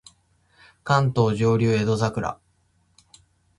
[0.83, 2.39] 関東上流江戸桜